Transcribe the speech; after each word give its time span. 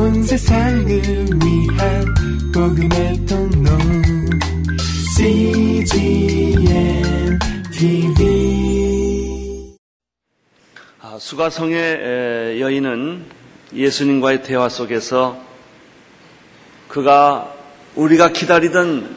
온 0.00 0.22
세상을 0.22 0.88
위한 0.88 2.14
복음의 2.54 3.26
통로 3.26 3.70
CGM 5.14 6.62
TV 7.70 9.76
아, 11.02 11.18
수가성의 11.20 12.62
여인은 12.62 13.26
예수님과의 13.74 14.42
대화 14.42 14.70
속에서 14.70 15.38
그가 16.88 17.54
우리가 17.94 18.32
기다리던 18.32 19.14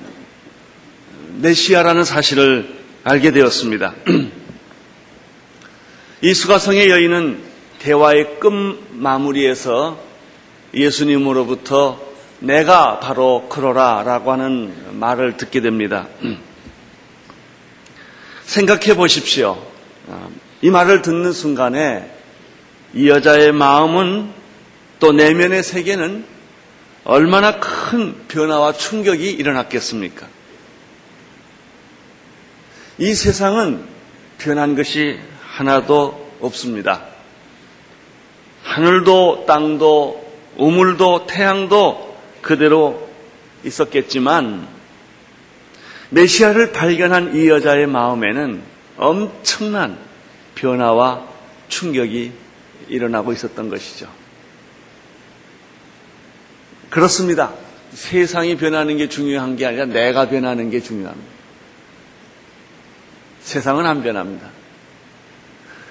메시아라는 1.39 2.03
사실을 2.03 2.75
알게 3.05 3.31
되었습니다. 3.31 3.95
이 6.23 6.33
수가성의 6.33 6.89
여인은 6.89 7.41
대화의 7.79 8.41
끝 8.41 8.49
마무리에서 8.91 10.11
예수님으로부터 10.73 11.99
내가 12.39 12.99
바로 12.99 13.47
그러라 13.49 14.03
라고 14.03 14.31
하는 14.31 14.99
말을 14.99 15.37
듣게 15.37 15.61
됩니다. 15.61 16.07
생각해 18.45 18.95
보십시오. 18.95 19.65
이 20.61 20.69
말을 20.69 21.01
듣는 21.01 21.31
순간에 21.31 22.11
이 22.93 23.09
여자의 23.09 23.51
마음은 23.51 24.31
또 24.99 25.11
내면의 25.11 25.63
세계는 25.63 26.25
얼마나 27.05 27.59
큰 27.59 28.15
변화와 28.27 28.73
충격이 28.73 29.29
일어났겠습니까? 29.29 30.27
이 32.97 33.13
세상은 33.13 33.83
변한 34.37 34.75
것이 34.75 35.19
하나도 35.41 36.31
없습니다. 36.41 37.05
하늘도 38.63 39.45
땅도 39.47 40.22
우물도 40.57 41.27
태양도 41.27 42.17
그대로 42.41 43.09
있었겠지만 43.63 44.67
메시아를 46.09 46.71
발견한 46.71 47.35
이 47.35 47.47
여자의 47.47 47.87
마음에는 47.87 48.61
엄청난 48.97 49.97
변화와 50.55 51.27
충격이 51.69 52.31
일어나고 52.89 53.33
있었던 53.33 53.69
것이죠. 53.69 54.07
그렇습니다. 56.89 57.51
세상이 57.93 58.57
변하는 58.57 58.97
게 58.97 59.09
중요한 59.09 59.55
게 59.55 59.65
아니라 59.65 59.85
내가 59.85 60.29
변하는 60.29 60.69
게 60.69 60.79
중요합니다. 60.79 61.33
세상은 63.41 63.85
안 63.85 64.03
변합니다. 64.03 64.47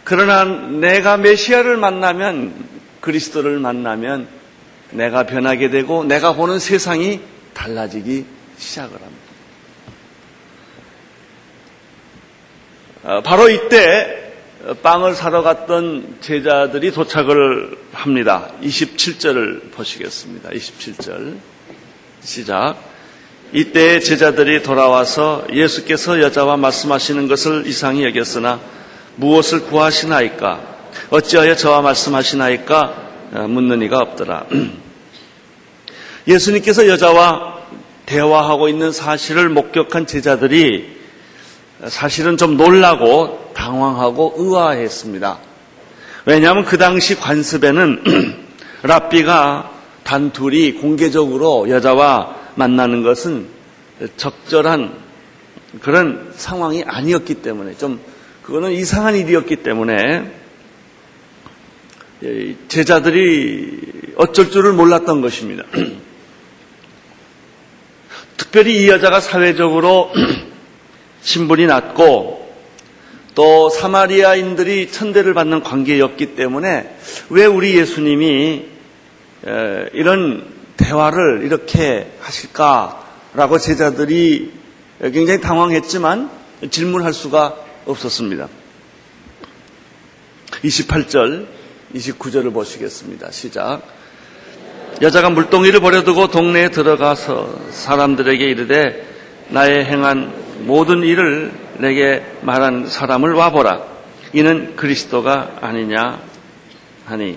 그러나 0.05 0.45
내가 0.45 1.17
메시아를 1.17 1.77
만나면 1.77 2.55
그리스도를 3.01 3.59
만나면 3.59 4.29
내가 4.93 5.25
변하게 5.25 5.71
되고 5.71 6.05
내가 6.05 6.35
보는 6.35 6.59
세상이 6.59 7.21
달라지기 7.55 8.25
시작을 8.57 8.93
합니다. 8.93 9.23
어, 13.05 13.21
바로 13.23 13.49
이때 13.49 14.33
빵을 14.83 15.15
사러 15.17 15.43
갔던 15.43 16.19
제자들이 16.21 16.93
도착을 16.93 17.77
합니다. 17.93 18.49
27절을 18.63 19.73
보시겠습니다. 19.73 20.51
27절. 20.51 21.37
시작. 22.21 22.77
이때 23.53 23.99
제자들이 23.99 24.63
돌아와서 24.63 25.45
예수께서 25.53 26.21
여자와 26.21 26.57
말씀하시는 26.57 27.27
것을 27.27 27.67
이상히 27.67 28.05
여겼으나 28.05 28.61
무엇을 29.17 29.65
구하시나이까? 29.65 30.61
어찌하여 31.11 31.57
저와 31.57 31.83
말씀하시나이까? 31.83 33.11
어, 33.35 33.49
묻는 33.49 33.83
이가 33.83 33.99
없더라. 33.99 34.47
예수님께서 36.27 36.89
여자와 36.89 37.63
대화하고 38.07 38.69
있는 38.69 38.93
사실을 38.93 39.49
목격한 39.49 40.07
제자들이 40.07 40.97
사실은 41.89 42.37
좀 42.37 42.57
놀라고 42.57 43.53
당황하고 43.55 44.35
의아했습니다. 44.37 45.39
왜냐하면 46.27 46.65
그 46.65 46.79
당시 46.79 47.17
관습에는 47.17 48.03
랍비가 48.83 49.71
단둘이 50.05 50.75
공개적으로 50.75 51.69
여자와 51.69 52.37
만나는 52.55 53.03
것은 53.03 53.47
적절한 54.17 54.93
그런 55.81 56.33
상황이 56.37 56.85
아니었기 56.87 57.37
때문에 57.37 57.77
좀 57.77 58.01
그거는 58.43 58.73
이상한 58.73 59.17
일이었기 59.17 59.57
때문에 59.57 60.31
제자들이 62.69 64.13
어쩔 64.17 64.51
줄을 64.51 64.73
몰랐던 64.73 65.21
것입니다. 65.23 65.65
특별히 68.43 68.83
이 68.83 68.89
여자가 68.89 69.21
사회적으로 69.21 70.11
신분이 71.23 71.67
낮고 71.67 72.53
또 73.37 73.69
사마리아인들이 73.71 74.91
천대를 74.91 75.33
받는 75.33 75.63
관계였기 75.63 76.35
때문에 76.35 76.97
왜 77.31 77.47
우리 77.47 77.79
예수님이 77.79 78.67
이런 79.93 80.45
대화를 80.77 81.43
이렇게 81.45 82.11
하실까라고 82.19 83.61
제자들이 83.61 84.51
굉장히 85.01 85.41
당황했지만 85.41 86.29
질문할 86.69 87.13
수가 87.13 87.57
없었습니다. 87.87 88.49
28절, 90.65 91.47
29절을 91.95 92.53
보시겠습니다. 92.53 93.31
시작. 93.31 94.02
여자가 95.03 95.31
물동이를 95.31 95.81
버려두고 95.81 96.29
동네에 96.29 96.69
들어가서 96.69 97.59
사람들에게 97.73 98.45
이르되 98.45 99.05
나의 99.49 99.85
행한 99.85 100.33
모든 100.61 101.03
일을 101.03 101.53
내게 101.79 102.25
말한 102.43 102.87
사람을 102.87 103.33
와보라. 103.33 103.83
이는 104.33 104.77
그리스도가 104.77 105.59
아니냐 105.61 106.21
하니. 107.05 107.37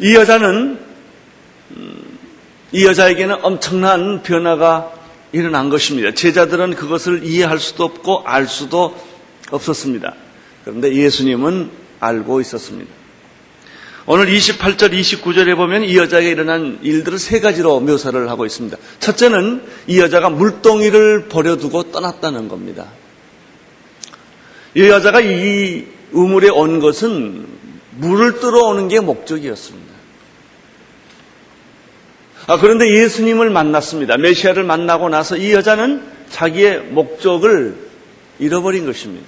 이 0.00 0.14
여자는, 0.14 0.78
음, 1.76 2.18
이 2.72 2.86
여자에게는 2.86 3.36
엄청난 3.42 4.22
변화가 4.22 4.90
일어난 5.32 5.68
것입니다. 5.68 6.14
제자들은 6.14 6.76
그것을 6.76 7.24
이해할 7.24 7.58
수도 7.58 7.84
없고 7.84 8.22
알 8.24 8.46
수도 8.46 8.96
없었습니다. 9.50 10.14
그런데 10.64 10.94
예수님은 10.94 11.70
알고 12.00 12.40
있었습니다. 12.40 13.03
오늘 14.06 14.26
28절, 14.26 14.92
29절에 14.92 15.56
보면 15.56 15.84
이 15.84 15.96
여자에게 15.96 16.28
일어난 16.28 16.78
일들을 16.82 17.18
세 17.18 17.40
가지로 17.40 17.80
묘사를 17.80 18.28
하고 18.28 18.44
있습니다. 18.44 18.76
첫째는 19.00 19.62
이 19.86 19.98
여자가 19.98 20.28
물동이를 20.28 21.28
버려두고 21.28 21.90
떠났다는 21.90 22.48
겁니다. 22.48 22.86
이 24.74 24.82
여자가 24.82 25.22
이 25.22 25.86
우물에 26.12 26.50
온 26.50 26.80
것은 26.80 27.46
물을 27.96 28.40
뚫어오는 28.40 28.88
게 28.88 29.00
목적이었습니다. 29.00 29.94
아, 32.46 32.58
그런데 32.58 32.86
예수님을 32.86 33.48
만났습니다. 33.48 34.18
메시아를 34.18 34.64
만나고 34.64 35.08
나서 35.08 35.38
이 35.38 35.54
여자는 35.54 36.02
자기의 36.28 36.80
목적을 36.90 37.76
잃어버린 38.38 38.84
것입니다. 38.84 39.26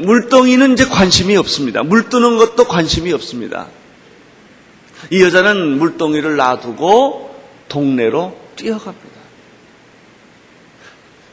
물동이는 0.00 0.72
이제 0.72 0.86
관심이 0.86 1.36
없습니다. 1.36 1.82
물 1.82 2.08
뜨는 2.08 2.38
것도 2.38 2.64
관심이 2.64 3.12
없습니다. 3.12 3.68
이 5.10 5.22
여자는 5.22 5.78
물동이를 5.78 6.36
놔두고 6.36 7.34
동네로 7.68 8.36
뛰어갑니다. 8.56 9.12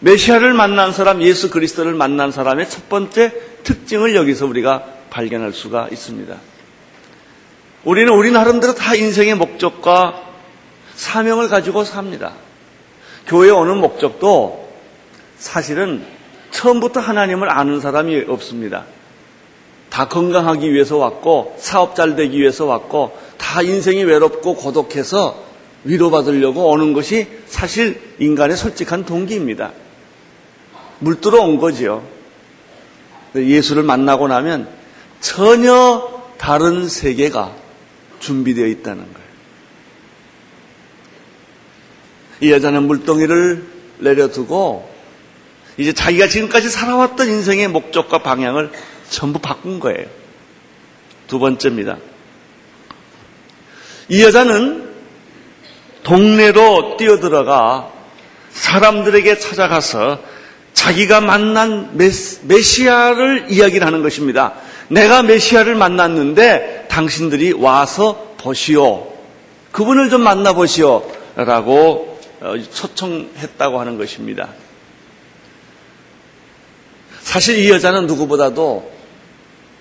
메시아를 0.01 0.53
만난 0.53 0.91
사람, 0.91 1.21
예수 1.21 1.49
그리스도를 1.49 1.93
만난 1.93 2.31
사람의 2.31 2.69
첫 2.69 2.89
번째 2.89 3.33
특징을 3.63 4.15
여기서 4.15 4.45
우리가 4.45 4.85
발견할 5.09 5.53
수가 5.53 5.89
있습니다. 5.91 6.35
우리는 7.83 8.13
우리 8.13 8.31
나름대로 8.31 8.75
다 8.75 8.95
인생의 8.95 9.35
목적과 9.35 10.23
사명을 10.95 11.47
가지고 11.49 11.83
삽니다. 11.83 12.33
교회 13.27 13.49
오는 13.49 13.77
목적도 13.77 14.69
사실은 15.37 16.05
처음부터 16.51 16.99
하나님을 16.99 17.49
아는 17.49 17.79
사람이 17.79 18.25
없습니다. 18.27 18.85
다 19.89 20.07
건강하기 20.07 20.71
위해서 20.71 20.97
왔고, 20.97 21.55
사업 21.57 21.95
잘 21.95 22.15
되기 22.15 22.39
위해서 22.39 22.65
왔고, 22.65 23.17
다 23.37 23.61
인생이 23.61 24.03
외롭고 24.03 24.55
고독해서 24.55 25.43
위로받으려고 25.83 26.69
오는 26.69 26.93
것이 26.93 27.27
사실 27.47 28.01
인간의 28.19 28.57
솔직한 28.57 29.05
동기입니다. 29.05 29.71
물들어 30.99 31.41
온 31.41 31.57
거지요. 31.57 32.03
예수를 33.35 33.83
만나고 33.83 34.27
나면 34.27 34.67
전혀 35.21 36.23
다른 36.37 36.87
세계가 36.87 37.55
준비되어 38.19 38.65
있다는 38.67 39.03
거예요. 39.03 39.29
이 42.41 42.51
여자는 42.51 42.83
물동이를 42.83 43.65
내려두고 43.99 44.88
이제 45.79 45.93
자기가 45.93 46.27
지금까지 46.27 46.69
살아왔던 46.69 47.29
인생의 47.29 47.69
목적과 47.69 48.17
방향을 48.17 48.69
전부 49.09 49.39
바꾼 49.39 49.79
거예요. 49.79 50.07
두 51.27 51.39
번째입니다. 51.39 51.97
이 54.09 54.21
여자는 54.21 54.89
동네로 56.03 56.97
뛰어들어가 56.97 57.93
사람들에게 58.51 59.39
찾아가서 59.39 60.19
자기가 60.73 61.21
만난 61.21 61.97
메시아를 62.43 63.47
이야기를 63.49 63.87
하는 63.87 64.01
것입니다. 64.01 64.55
내가 64.89 65.23
메시아를 65.23 65.75
만났는데 65.75 66.87
당신들이 66.89 67.53
와서 67.53 68.35
보시오. 68.37 69.13
그분을 69.71 70.09
좀 70.09 70.21
만나보시오. 70.23 71.09
라고 71.35 72.19
어, 72.41 72.55
초청했다고 72.73 73.79
하는 73.79 73.97
것입니다. 73.97 74.49
사실 77.29 77.59
이 77.59 77.69
여자는 77.69 78.07
누구보다도 78.07 78.91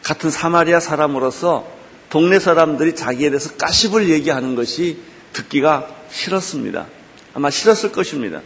같은 0.02 0.30
사마리아 0.30 0.80
사람으로서 0.80 1.66
동네 2.10 2.38
사람들이 2.38 2.94
자기에 2.94 3.30
대해서 3.30 3.54
까십을 3.54 4.10
얘기하는 4.10 4.54
것이 4.54 4.98
듣기가 5.32 5.88
싫었습니다. 6.10 6.84
아마 7.32 7.48
싫었을 7.48 7.90
것입니다. 7.90 8.42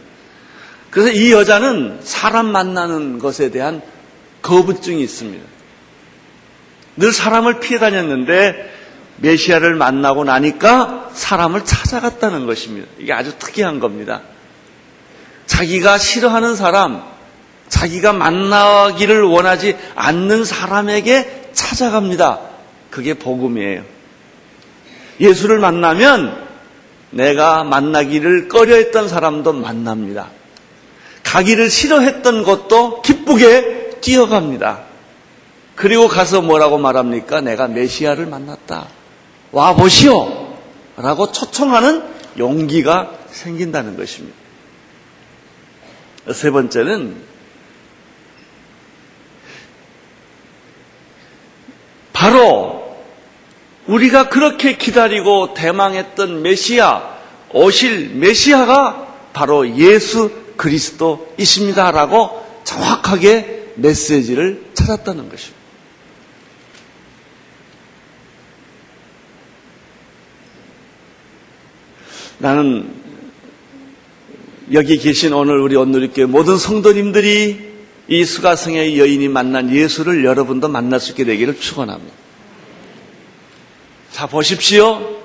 그래서 0.89 1.11
이 1.11 1.33
여자는 1.33 1.99
사람 2.01 2.45
만나는 2.45 3.19
것에 3.19 3.51
대한 3.51 3.81
거부증이 4.41 5.03
있습니다. 5.03 5.43
늘 6.95 7.11
사람을 7.11 7.59
피해 7.59 7.79
다녔는데 7.79 8.73
메시아를 9.17 9.75
만나고 9.75 10.23
나니까 10.23 11.09
사람을 11.11 11.65
찾아갔다는 11.65 12.45
것입니다. 12.45 12.87
이게 12.99 13.11
아주 13.11 13.37
특이한 13.37 13.81
겁니다. 13.81 14.21
자기가 15.45 15.97
싫어하는 15.97 16.55
사람, 16.55 17.12
자기가 17.69 18.13
만나기를 18.13 19.23
원하지 19.23 19.77
않는 19.95 20.45
사람에게 20.45 21.49
찾아갑니다. 21.53 22.39
그게 22.89 23.13
복음이에요. 23.15 23.83
예수를 25.19 25.59
만나면 25.59 26.43
내가 27.11 27.63
만나기를 27.63 28.47
꺼려했던 28.47 29.07
사람도 29.07 29.53
만납니다. 29.53 30.29
가기를 31.23 31.69
싫어했던 31.69 32.43
것도 32.43 33.01
기쁘게 33.01 33.99
뛰어갑니다. 34.01 34.83
그리고 35.75 36.07
가서 36.07 36.41
뭐라고 36.41 36.77
말합니까? 36.77 37.41
내가 37.41 37.67
메시아를 37.67 38.25
만났다. 38.27 38.87
와 39.51 39.73
보시오! 39.73 40.53
라고 40.97 41.31
초청하는 41.31 42.03
용기가 42.37 43.11
생긴다는 43.31 43.97
것입니다. 43.97 44.37
세 46.31 46.51
번째는 46.51 47.15
바로 52.13 52.97
우리가 53.93 54.29
그렇게 54.29 54.75
기다리고 54.75 55.53
대망했던 55.53 56.41
메시아, 56.41 57.13
오실 57.51 58.15
메시아가 58.15 59.29
바로 59.33 59.77
예수 59.77 60.31
그리스도이십니다라고 60.57 62.43
정확하게 62.63 63.73
메시지를 63.75 64.65
찾았다는 64.73 65.29
것입니다. 65.29 65.63
나는 72.39 72.95
여기 74.71 74.97
계신 74.97 75.33
오늘 75.33 75.59
우리 75.59 75.75
온누리교회 75.75 76.25
모든 76.25 76.57
성도님들이 76.57 77.73
이 78.07 78.25
수가성의 78.25 78.97
여인이 78.97 79.27
만난 79.27 79.69
예수를 79.73 80.25
여러분도 80.25 80.67
만날 80.67 80.99
수 80.99 81.11
있게 81.11 81.25
되기를 81.25 81.59
축원합니다. 81.59 82.22
자 84.13 84.27
보십시오. 84.27 85.19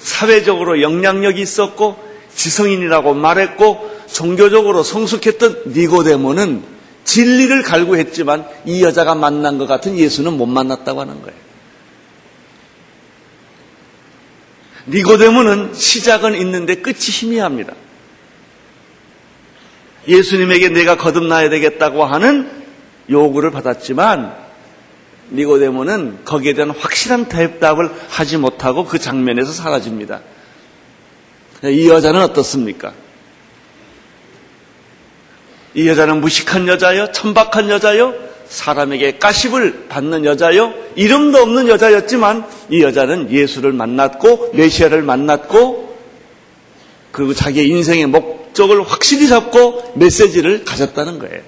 사회적으로 0.00 0.80
영향력이 0.80 1.40
있었고 1.42 1.96
지성인이라고 2.34 3.12
말했고 3.12 3.90
종교적으로 4.10 4.82
성숙했던 4.82 5.64
니고데모는 5.68 6.62
진리를 7.04 7.62
갈구했지만 7.62 8.46
이 8.64 8.82
여자가 8.82 9.14
만난 9.14 9.58
것 9.58 9.66
같은 9.66 9.98
예수는 9.98 10.32
못 10.32 10.46
만났다고 10.46 11.02
하는 11.02 11.20
거예요. 11.22 11.38
니고데모는 14.88 15.74
시작은 15.74 16.36
있는데 16.36 16.76
끝이 16.76 16.96
희미합니다. 16.96 17.74
예수님에게 20.08 20.70
내가 20.70 20.96
거듭나야 20.96 21.50
되겠다고 21.50 22.04
하는 22.04 22.50
요구를 23.10 23.50
받았지만 23.50 24.45
니고데모는 25.32 26.24
거기에 26.24 26.54
대한 26.54 26.70
확실한 26.70 27.26
대답을 27.28 27.90
하지 28.08 28.36
못하고 28.36 28.84
그 28.84 28.98
장면에서 28.98 29.52
사라집니다. 29.52 30.20
이 31.64 31.88
여자는 31.88 32.20
어떻습니까? 32.22 32.92
이 35.74 35.88
여자는 35.88 36.20
무식한 36.20 36.68
여자요? 36.68 37.12
천박한 37.12 37.70
여자요? 37.70 38.14
사람에게 38.48 39.18
까십을 39.18 39.86
받는 39.88 40.24
여자요? 40.24 40.72
이름도 40.94 41.38
없는 41.38 41.68
여자였지만 41.68 42.46
이 42.70 42.82
여자는 42.82 43.30
예수를 43.30 43.72
만났고 43.72 44.52
메시아를 44.54 45.02
만났고 45.02 45.96
그리고 47.10 47.34
자기의 47.34 47.68
인생의 47.68 48.06
목적을 48.06 48.82
확실히 48.82 49.28
잡고 49.28 49.94
메시지를 49.96 50.64
가졌다는 50.64 51.18
거예요. 51.18 51.40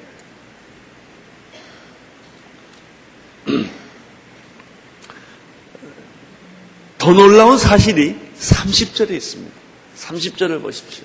더 6.98 7.12
놀라운 7.12 7.56
사실이 7.58 8.16
30절에 8.38 9.10
있습니다. 9.10 9.54
30절을 9.96 10.62
보십시오. 10.62 11.04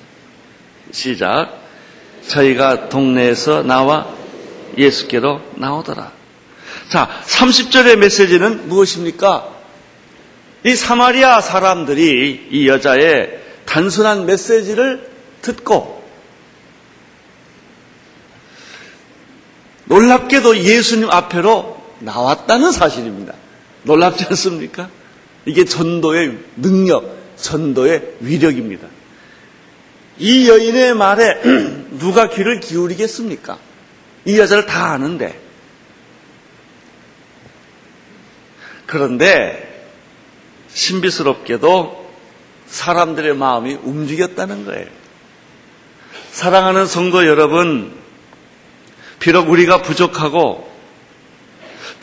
시작. 0.91 1.61
저희가 2.27 2.89
동네에서 2.89 3.63
나와 3.63 4.07
예수께로 4.77 5.41
나오더라. 5.55 6.11
자, 6.89 7.09
30절의 7.25 7.97
메시지는 7.97 8.67
무엇입니까? 8.67 9.49
이 10.65 10.75
사마리아 10.75 11.41
사람들이 11.41 12.47
이 12.51 12.67
여자의 12.67 13.41
단순한 13.65 14.25
메시지를 14.25 15.11
듣고 15.41 16.03
놀랍게도 19.85 20.57
예수님 20.57 21.09
앞에로 21.09 21.82
나왔다는 22.03 22.71
사실입니다. 22.71 23.33
놀랍지 23.83 24.25
않습니까? 24.29 24.89
이게 25.45 25.65
전도의 25.65 26.37
능력, 26.57 27.17
전도의 27.35 28.17
위력입니다. 28.21 28.87
이 30.19 30.47
여인의 30.47 30.93
말에 30.93 31.41
누가 31.99 32.29
귀를 32.29 32.59
기울이겠습니까? 32.59 33.57
이 34.25 34.37
여자를 34.37 34.65
다 34.65 34.91
아는데. 34.91 35.39
그런데 38.85 39.89
신비스럽게도 40.69 42.03
사람들의 42.67 43.35
마음이 43.35 43.73
움직였다는 43.83 44.65
거예요. 44.65 44.87
사랑하는 46.31 46.85
성도 46.85 47.25
여러분, 47.27 47.93
비록 49.19 49.49
우리가 49.49 49.81
부족하고 49.81 50.72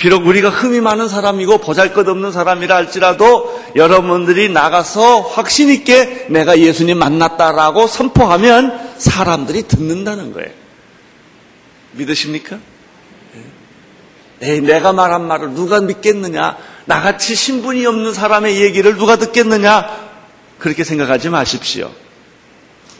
비록 0.00 0.26
우리가 0.26 0.48
흠이 0.48 0.80
많은 0.80 1.08
사람이고 1.08 1.58
보잘 1.58 1.92
것 1.92 2.08
없는 2.08 2.32
사람이라 2.32 2.74
할지라도 2.74 3.62
여러분들이 3.76 4.48
나가서 4.48 5.20
확신 5.20 5.68
있게 5.68 6.24
내가 6.30 6.58
예수님 6.58 6.98
만났다라고 6.98 7.86
선포하면 7.86 8.94
사람들이 8.96 9.64
듣는다는 9.64 10.32
거예요. 10.32 10.48
믿으십니까? 11.92 12.58
에이, 14.40 14.62
내가 14.62 14.94
말한 14.94 15.26
말을 15.26 15.50
누가 15.50 15.82
믿겠느냐? 15.82 16.56
나같이 16.86 17.34
신분이 17.34 17.84
없는 17.84 18.14
사람의 18.14 18.58
얘기를 18.58 18.96
누가 18.96 19.16
듣겠느냐? 19.16 19.86
그렇게 20.58 20.82
생각하지 20.82 21.28
마십시오. 21.28 21.90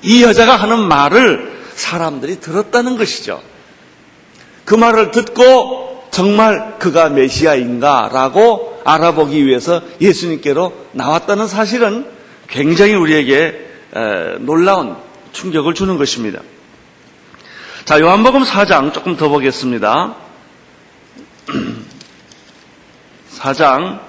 이 0.02 0.22
여자가 0.22 0.54
하는 0.54 0.80
말을 0.80 1.62
사람들이 1.76 2.40
들었다는 2.40 2.98
것이죠. 2.98 3.40
그 4.66 4.74
말을 4.74 5.12
듣고 5.12 5.89
정말 6.10 6.78
그가 6.78 7.08
메시아인가라고 7.08 8.80
알아보기 8.84 9.46
위해서 9.46 9.80
예수님께로 10.00 10.72
나왔다는 10.92 11.46
사실은 11.46 12.06
굉장히 12.48 12.94
우리에게 12.94 13.68
놀라운 14.40 14.96
충격을 15.32 15.74
주는 15.74 15.96
것입니다. 15.96 16.40
자, 17.84 18.00
요한복음 18.00 18.42
4장 18.42 18.92
조금 18.92 19.16
더 19.16 19.28
보겠습니다. 19.28 20.14
4장 23.38 24.00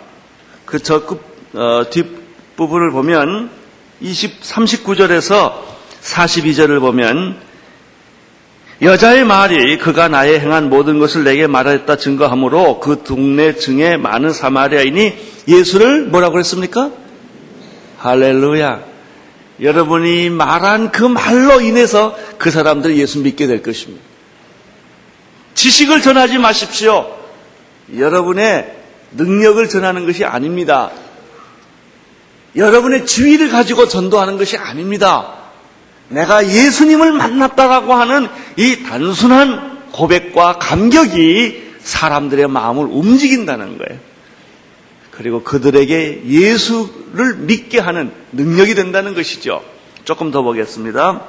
그저 0.66 1.04
어, 1.54 1.90
뒷부분을 1.90 2.92
보면 2.92 3.50
20, 4.00 4.42
39절에서 4.42 5.54
42절을 6.02 6.80
보면 6.80 7.38
여자의 8.82 9.26
말이 9.26 9.78
그가 9.78 10.08
나의 10.08 10.40
행한 10.40 10.70
모든 10.70 10.98
것을 10.98 11.24
내게 11.24 11.46
말하였다 11.46 11.98
증거하므로 11.98 12.80
그 12.80 13.04
동네 13.04 13.56
증에 13.56 13.96
많은 13.96 14.34
사마리아인이 14.34 15.18
예수를 15.48 16.06
뭐라고 16.06 16.40
했습니까? 16.40 16.92
할렐루야. 18.00 18.84
여러분이 19.62 20.32
말한 20.32 20.92
그 20.92 21.04
말로 21.04 21.62
인해서 21.62 22.18
그 22.40 22.50
사람들이 22.50 22.98
예수 22.98 23.20
믿게 23.20 23.46
될 23.46 23.62
것입니다. 23.62 24.04
지식을 25.54 26.02
전하지 26.02 26.40
마십시오. 26.40 27.16
여러분의 27.96 28.78
능력을 29.12 29.70
전하는 29.70 30.08
것이 30.08 30.26
아닙니다. 30.26 30.90
여러분의 32.56 33.06
지위를 33.06 33.50
가지고 33.50 33.88
전도하는 33.88 34.40
것이 34.40 34.58
아닙니다. 34.58 35.41
내가 36.12 36.48
예수님을 36.48 37.14
만났다라고 37.14 37.94
하는 37.94 38.28
이 38.58 38.84
단순한 38.84 39.90
고백과 39.92 40.60
감격이 40.60 41.72
사람들의 41.80 42.48
마음을 42.48 42.86
움직인다는 42.90 43.78
거예요. 43.78 44.00
그리고 45.12 45.44
그들에게 45.44 46.24
예수를 46.26 47.36
믿게 47.40 47.80
하는 47.80 48.12
능력이 48.32 48.76
된다는 48.76 49.14
것이죠. 49.14 49.64
조금 50.06 50.32
더 50.32 50.42
보겠습니다. 50.42 51.22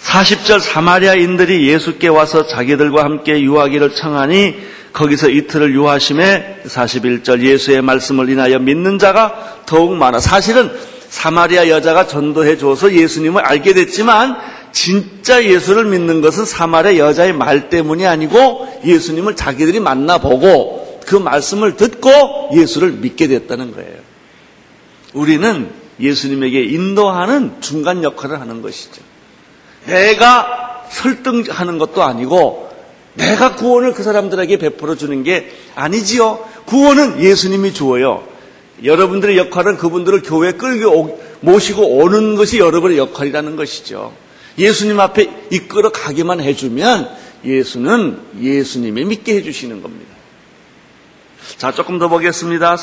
40절 0.00 0.60
사마리아인들이 0.60 1.66
예수께 1.68 2.08
와서 2.08 2.46
자기들과 2.46 3.02
함께 3.02 3.40
유하기를 3.40 3.94
청하니 3.94 4.54
거기서 4.92 5.28
이틀을 5.28 5.74
유하심에 5.74 6.62
41절 6.66 7.42
예수의 7.42 7.82
말씀을 7.82 8.30
인하여 8.30 8.58
믿는 8.58 8.98
자가 8.98 9.62
더욱 9.66 9.94
많아. 9.96 10.20
사실은 10.20 10.70
사마리아 11.08 11.68
여자가 11.68 12.06
전도해 12.06 12.58
줘서 12.58 12.92
예수님을 12.92 13.42
알게 13.42 13.74
됐지만 13.74 14.36
진짜 14.72 15.44
예수를 15.44 15.86
믿는 15.86 16.20
것은 16.20 16.44
사마리아 16.44 16.96
여자의 16.96 17.32
말 17.32 17.70
때문이 17.70 18.06
아니고 18.06 18.80
예수님을 18.84 19.36
자기들이 19.36 19.80
만나보고 19.80 21.00
그 21.06 21.16
말씀을 21.16 21.76
듣고 21.76 22.50
예수를 22.54 22.92
믿게 22.92 23.28
됐다는 23.28 23.74
거예요. 23.74 23.96
우리는 25.14 25.70
예수님에게 25.98 26.64
인도하는 26.64 27.60
중간 27.60 28.02
역할을 28.02 28.40
하는 28.40 28.60
것이죠. 28.60 29.02
내가 29.86 30.84
설득하는 30.90 31.78
것도 31.78 32.02
아니고 32.02 32.70
내가 33.14 33.54
구원을 33.54 33.94
그 33.94 34.02
사람들에게 34.02 34.58
베풀어 34.58 34.94
주는 34.94 35.22
게 35.22 35.50
아니지요. 35.74 36.44
구원은 36.66 37.22
예수님이 37.22 37.72
주어요. 37.72 38.24
여러분들의 38.84 39.36
역할은 39.38 39.76
그분들을 39.76 40.22
교회에 40.22 40.52
끌고 40.52 41.20
모시고 41.40 41.98
오는 41.98 42.36
것이 42.36 42.58
여러분의 42.58 42.98
역할이라는 42.98 43.56
것이죠. 43.56 44.12
예수님 44.58 45.00
앞에 45.00 45.28
이끌어 45.50 45.90
가기만 45.90 46.40
해주면 46.40 47.08
예수는 47.44 48.18
예수님이 48.40 49.04
믿게 49.04 49.36
해주시는 49.36 49.82
겁니다. 49.82 50.14
자, 51.56 51.72
조금 51.72 51.98
더 51.98 52.08
보겠습니다. 52.08 52.76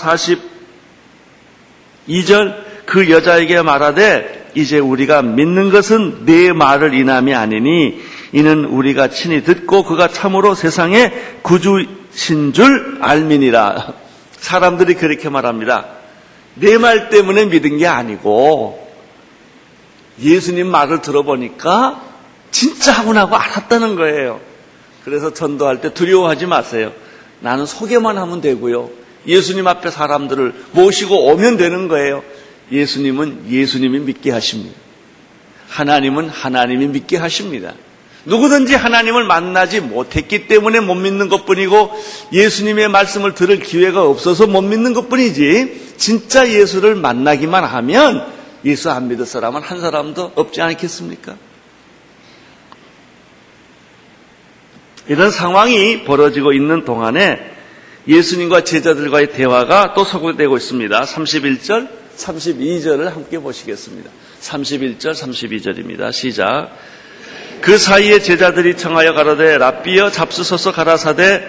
42절 2.08 2.56
그 2.86 3.10
여자에게 3.10 3.62
말하되 3.62 4.52
이제 4.56 4.80
우리가 4.80 5.22
믿는 5.22 5.72
것은 5.72 6.26
내 6.26 6.52
말을 6.54 6.94
인함이 6.94 7.34
아니니 7.34 8.00
이는 8.32 8.66
우리가 8.66 9.10
친히 9.10 9.44
듣고 9.44 9.84
그가 9.84 10.08
참으로 10.08 10.56
세상의 10.56 11.40
구주신 11.42 12.54
줄 12.54 12.98
알미니라. 13.02 14.03
사람들이 14.44 14.96
그렇게 14.96 15.30
말합니다. 15.30 15.86
내 16.56 16.78
말 16.78 17.10
때문에 17.10 17.46
믿은 17.46 17.78
게 17.78 17.88
아니고 17.88 18.80
예수님 20.22 20.68
말을 20.68 21.02
들어보니까 21.02 22.04
진짜 22.52 22.92
하구나고 22.92 23.36
알았다는 23.36 23.96
거예요. 23.96 24.40
그래서 25.06 25.34
전도할 25.34 25.82
때 25.82 25.94
두려워하지 25.94 26.46
마세요. 26.46 26.92
나는 27.40 27.66
소개만 27.66 28.18
하면 28.18 28.42
되고요. 28.42 28.90
예수님 29.26 29.66
앞에 29.68 29.90
사람들을 29.90 30.54
모시고 30.74 31.26
오면 31.32 31.58
되는 31.58 31.88
거예요. 31.88 32.22
예수님은 32.72 33.50
예수님이 33.50 34.00
믿게 34.00 34.32
하십니다. 34.32 34.76
하나님은 35.70 36.30
하나님이 36.30 36.88
믿게 36.88 37.18
하십니다. 37.18 37.74
누구든지 38.26 38.76
하나님을 38.76 39.26
만나지 39.26 39.82
못했기 39.82 40.48
때문에 40.48 40.80
못 40.80 40.96
믿는 40.96 41.30
것 41.30 41.46
뿐이고 41.46 41.92
예수님의 42.32 42.90
말씀을 42.90 43.36
들을 43.36 43.60
기회가 43.60 44.04
없어서 44.04 44.48
못 44.48 44.62
믿는 44.62 44.94
것 44.94 45.10
뿐이지 45.10 45.96
진짜 45.98 46.50
예수를 46.50 46.96
만나기만 46.96 47.64
하면 47.64 48.26
예수 48.66 48.90
안 48.90 49.10
믿을 49.10 49.26
사람은 49.26 49.62
한 49.62 49.82
사람도 49.82 50.34
없지 50.36 50.62
않겠습니까? 50.62 51.36
이런 55.10 55.32
상황이 55.32 56.06
벌어지고 56.06 56.54
있는 56.54 56.86
동안에 56.86 57.52
예수님과 58.08 58.64
제자들과의 58.64 59.34
대화가 59.34 59.94
또 59.94 60.06
소개되고 60.06 60.56
있습니다. 60.56 61.02
31절, 61.02 61.90
32절을 62.18 63.06
함께 63.06 63.40
보시겠습니다. 63.40 64.10
31절, 64.42 65.14
32절입니다. 65.14 66.12
시작. 66.12 66.72
그 67.64 67.78
사이에 67.78 68.20
제자들이 68.20 68.76
청하여 68.76 69.14
가로되 69.14 69.58
랍비여 69.58 70.12
잡수소서 70.12 70.74
가라사대 70.74 71.42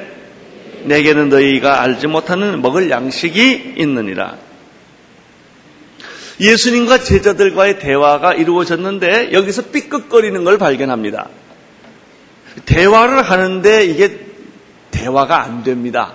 내게는 0.84 1.28
너희가 1.28 1.82
알지 1.82 2.06
못하는 2.06 2.62
먹을 2.62 2.88
양식이 2.88 3.74
있느니라. 3.78 4.36
예수님과 6.38 7.00
제자들과의 7.00 7.80
대화가 7.80 8.32
이루어졌는데 8.34 9.32
여기서 9.32 9.62
삐끗거리는 9.72 10.44
걸 10.44 10.56
발견합니다. 10.56 11.30
대화를 12.64 13.20
하는데 13.20 13.84
이게 13.84 14.20
대화가 14.92 15.42
안 15.42 15.64
됩니다. 15.64 16.14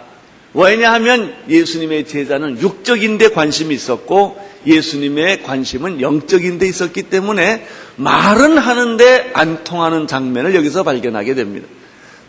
왜냐하면 0.53 1.36
예수님의 1.50 2.08
제자는 2.08 2.62
육적인 2.62 3.18
데 3.18 3.32
관심이 3.32 3.75
있었고 3.75 4.49
예수님의 4.66 5.44
관심은 5.44 6.01
영적인 6.01 6.60
데 6.60 6.68
있었기 6.68 7.04
때문에 7.04 7.66
말은 7.96 8.58
하는데 8.58 9.32
안 9.34 9.63
통하는 9.63 10.08
장면을 10.08 10.56
여기서 10.56 10.84
발견하게 10.84 11.36
됩니다. 11.36 11.68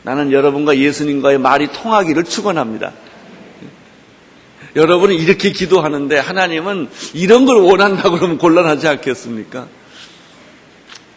나는 0.02 0.32
여러분과 0.32 0.78
예수님과의 0.78 1.38
말이 1.38 1.68
통하기를 1.72 2.24
축원합니다. 2.24 2.92
여러분은 4.76 5.16
이렇게 5.16 5.50
기도하는데 5.50 6.16
하나님은 6.18 6.88
이런 7.14 7.44
걸 7.44 7.56
원한다고 7.56 8.16
그러면 8.16 8.38
곤란하지 8.38 8.86
않겠습니까? 8.86 9.66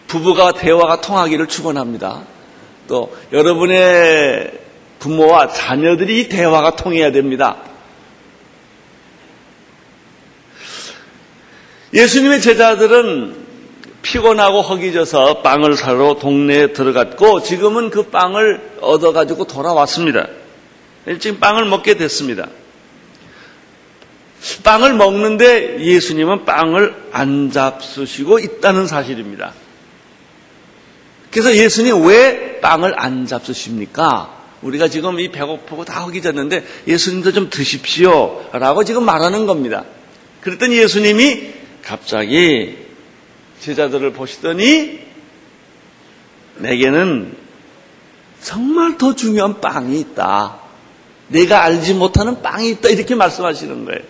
부부가 0.07 0.53
대화가 0.53 1.01
통하기를 1.01 1.47
축원합니다. 1.47 2.23
또 2.87 3.15
여러분의 3.31 4.51
부모와 4.99 5.49
자녀들이 5.49 6.29
대화가 6.29 6.75
통해야 6.75 7.11
됩니다. 7.11 7.57
예수님의 11.93 12.41
제자들은 12.41 13.43
피곤하고 14.01 14.61
허기져서 14.61 15.41
빵을 15.41 15.77
사러 15.77 16.15
동네에 16.15 16.73
들어갔고 16.73 17.43
지금은 17.43 17.89
그 17.89 18.03
빵을 18.03 18.77
얻어가지고 18.81 19.45
돌아왔습니다. 19.45 20.27
지금 21.19 21.39
빵을 21.39 21.65
먹게 21.65 21.95
됐습니다. 21.95 22.47
빵을 24.63 24.93
먹는데 24.95 25.81
예수님은 25.81 26.45
빵을 26.45 26.95
안 27.11 27.51
잡수시고 27.51 28.39
있다는 28.39 28.87
사실입니다. 28.87 29.53
그래서 31.31 31.55
예수님 31.55 32.05
왜 32.05 32.59
빵을 32.59 32.99
안 32.99 33.25
잡수십니까? 33.25 34.41
우리가 34.61 34.87
지금 34.87 35.19
이 35.19 35.29
배고프고 35.31 35.85
다 35.85 36.01
허기졌는데 36.01 36.65
예수님도 36.87 37.31
좀 37.31 37.49
드십시오. 37.49 38.45
라고 38.51 38.83
지금 38.83 39.03
말하는 39.05 39.45
겁니다. 39.45 39.85
그랬더니 40.41 40.77
예수님이 40.77 41.62
갑자기 41.83 42.77
제자들을 43.59 44.13
보시더니 44.13 44.99
내게는 46.57 47.35
정말 48.41 48.97
더 48.97 49.15
중요한 49.15 49.61
빵이 49.61 49.99
있다. 49.99 50.59
내가 51.27 51.63
알지 51.63 51.93
못하는 51.93 52.41
빵이 52.41 52.69
있다. 52.71 52.89
이렇게 52.89 53.15
말씀하시는 53.15 53.85
거예요. 53.85 54.01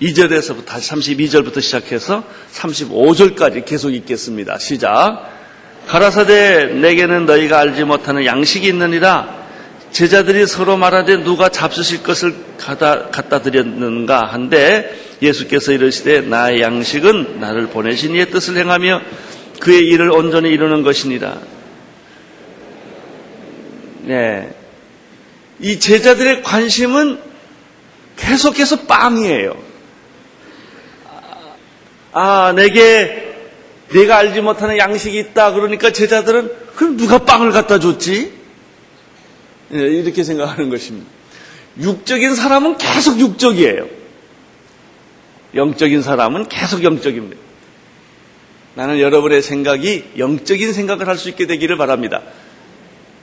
32절에서부터 0.00 0.64
다시 0.64 0.90
32절부터 0.90 1.60
시작해서 1.60 2.24
35절까지 2.52 3.64
계속 3.64 3.90
읽겠습니다. 3.90 4.58
시작. 4.58 5.28
가라사대 5.88 6.66
내게는 6.66 7.26
너희가 7.26 7.58
알지 7.58 7.84
못하는 7.84 8.24
양식이 8.24 8.68
있느니라 8.68 9.39
제자들이 9.92 10.46
서로 10.46 10.76
말하되 10.76 11.24
누가 11.24 11.48
잡수실 11.48 12.02
것을 12.02 12.34
갖다, 12.58 13.42
드렸는가 13.42 14.26
한데 14.26 14.96
예수께서 15.20 15.72
이르시되 15.72 16.22
나의 16.22 16.60
양식은 16.60 17.40
나를 17.40 17.68
보내신 17.68 18.14
이의 18.14 18.30
뜻을 18.30 18.56
행하며 18.56 19.00
그의 19.60 19.80
일을 19.86 20.10
온전히 20.10 20.50
이루는 20.50 20.82
것이니라. 20.82 21.38
네. 24.02 24.54
이 25.60 25.78
제자들의 25.78 26.42
관심은 26.42 27.18
계속해서 28.16 28.82
빵이에요. 28.82 29.54
아, 32.12 32.52
내게 32.56 33.34
내가 33.92 34.18
알지 34.18 34.40
못하는 34.40 34.78
양식이 34.78 35.18
있다. 35.18 35.52
그러니까 35.52 35.92
제자들은 35.92 36.50
그럼 36.76 36.96
누가 36.96 37.18
빵을 37.18 37.50
갖다 37.50 37.78
줬지? 37.78 38.39
예, 39.72 39.78
이렇게 39.78 40.22
생각하는 40.24 40.70
것입니다. 40.70 41.06
육적인 41.80 42.34
사람은 42.34 42.78
계속 42.78 43.18
육적이에요. 43.20 43.86
영적인 45.54 46.02
사람은 46.02 46.48
계속 46.48 46.82
영적입니다. 46.84 47.36
나는 48.74 49.00
여러분의 49.00 49.42
생각이 49.42 50.04
영적인 50.18 50.72
생각을 50.72 51.08
할 51.08 51.16
수 51.16 51.28
있게 51.28 51.46
되기를 51.46 51.76
바랍니다. 51.76 52.22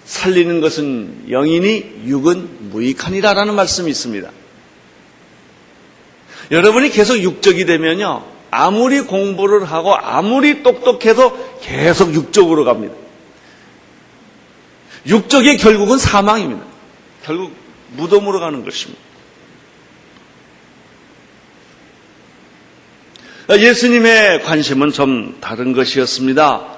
살리는 0.05 0.61
것은 0.61 1.25
영이니 1.29 2.03
육은 2.05 2.69
무익하니라라는 2.71 3.55
말씀이 3.55 3.89
있습니다. 3.91 4.31
여러분이 6.51 6.89
계속 6.89 7.17
육적이 7.17 7.65
되면요. 7.65 8.23
아무리 8.51 9.01
공부를 9.01 9.65
하고 9.65 9.93
아무리 9.95 10.63
똑똑해도 10.63 11.59
계속 11.61 12.13
육적으로 12.13 12.63
갑니다. 12.63 12.93
육적의 15.07 15.57
결국은 15.57 15.97
사망입니다. 15.97 16.65
결국 17.23 17.53
무덤으로 17.95 18.39
가는 18.39 18.63
것입니다. 18.63 19.01
예수님의 23.49 24.43
관심은 24.43 24.91
좀 24.91 25.37
다른 25.39 25.71
것이었습니다. 25.71 26.77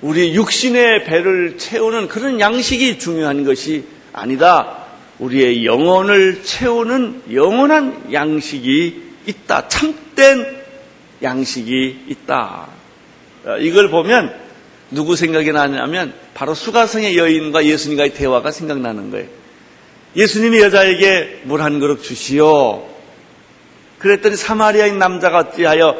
우리 0.00 0.34
육신의 0.34 1.04
배를 1.04 1.58
채우는 1.58 2.08
그런 2.08 2.40
양식이 2.40 2.98
중요한 2.98 3.44
것이 3.44 3.84
아니다. 4.12 4.84
우리의 5.18 5.64
영혼을 5.64 6.42
채우는 6.42 7.22
영원한 7.32 8.12
양식이 8.12 9.02
있다. 9.26 9.68
참된 9.68 10.58
양식이 11.22 12.06
있다. 12.08 12.68
이걸 13.60 13.88
보면 13.90 14.34
누구 14.90 15.16
생각이 15.16 15.52
나냐면 15.52 16.14
바로 16.38 16.54
수가성의 16.54 17.18
여인과 17.18 17.64
예수님과의 17.64 18.14
대화가 18.14 18.52
생각나는 18.52 19.10
거예요. 19.10 19.26
예수님이 20.14 20.60
여자에게 20.60 21.40
물 21.42 21.60
한 21.62 21.80
그릇 21.80 22.00
주시오. 22.00 22.86
그랬더니 23.98 24.36
사마리아인 24.36 25.00
남자가 25.00 25.38
어찌하여 25.38 25.96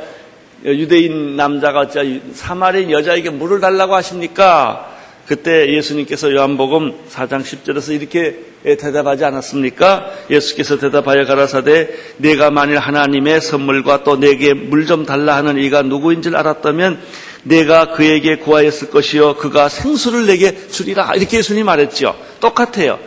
유대인 0.64 1.34
남자가 1.34 1.80
어찌하여 1.80 2.20
사마리아인 2.34 2.92
여자에게 2.92 3.30
물을 3.30 3.58
달라고 3.60 3.96
하십니까? 3.96 4.94
그때 5.26 5.74
예수님께서 5.74 6.32
요한복음 6.32 6.94
4장 7.10 7.42
10절에서 7.42 8.00
이렇게 8.00 8.38
대답하지 8.62 9.24
않았습니까? 9.24 10.12
예수께서 10.30 10.78
대답하여 10.78 11.24
가라사대 11.24 11.90
내가 12.18 12.52
만일 12.52 12.78
하나님의 12.78 13.40
선물과 13.40 14.04
또 14.04 14.16
내게 14.16 14.54
물 14.54 14.86
좀 14.86 15.04
달라 15.04 15.34
하는 15.34 15.58
이가 15.58 15.82
누구인 15.82 16.22
줄 16.22 16.36
알았다면 16.36 17.00
내가 17.44 17.92
그에게 17.92 18.36
구하였을 18.36 18.90
것이요 18.90 19.36
그가 19.36 19.68
생수를 19.68 20.26
내게 20.26 20.68
주리라 20.68 21.14
이렇게 21.14 21.38
예수님 21.38 21.66
말했죠. 21.66 22.18
똑같아요. 22.40 22.98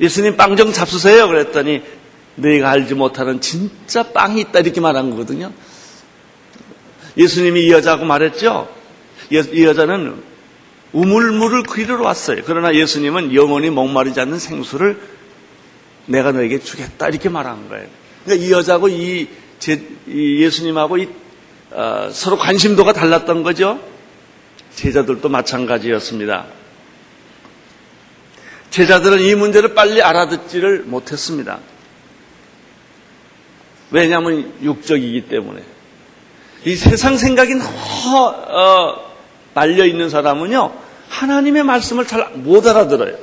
예수님 0.00 0.36
빵 0.36 0.56
좀 0.56 0.72
잡수세요 0.72 1.28
그랬더니 1.28 1.82
너희가 2.36 2.70
알지 2.70 2.94
못하는 2.94 3.40
진짜 3.40 4.02
빵이 4.04 4.40
있다 4.40 4.60
이렇게 4.60 4.80
말한 4.80 5.10
거거든요. 5.10 5.52
예수님이 7.16 7.66
이 7.66 7.70
여자하고 7.70 8.04
말했죠. 8.04 8.68
이 9.30 9.64
여자는 9.64 10.22
우물물을 10.92 11.62
그리러 11.64 12.02
왔어요. 12.02 12.42
그러나 12.44 12.74
예수님은 12.74 13.34
영원히 13.34 13.70
목마르지 13.70 14.20
않는 14.20 14.38
생수를 14.38 15.00
내가 16.06 16.32
너에게 16.32 16.58
주겠다 16.58 17.08
이렇게 17.08 17.28
말한 17.28 17.68
거예요. 17.68 17.86
그러니까 18.24 18.46
이 18.46 18.50
여자하고 18.50 18.88
이, 18.88 19.28
예수님하고 20.08 20.98
이, 20.98 21.04
어, 21.04 21.08
서로 22.12 22.36
관심도가 22.36 22.92
달랐던 22.92 23.42
거죠. 23.42 23.80
제자들도 24.74 25.28
마찬가지였습니다. 25.28 26.46
제자들은 28.70 29.20
이 29.20 29.34
문제를 29.34 29.74
빨리 29.74 30.00
알아듣지를 30.02 30.84
못했습니다. 30.86 31.58
왜냐하면 33.90 34.52
육적이기 34.62 35.28
때문에. 35.28 35.62
이 36.64 36.74
세상 36.76 37.18
생각이 37.18 37.54
너무 37.56 38.16
어, 38.16 39.12
말려 39.52 39.84
있는 39.84 40.08
사람은요 40.08 40.72
하나님의 41.08 41.64
말씀을 41.64 42.06
잘 42.06 42.30
못 42.36 42.66
알아들어요. 42.66 43.16